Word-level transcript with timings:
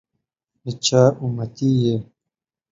دچا 0.63 1.03
اُمتي 1.23 1.69
يی؟ 1.81 1.93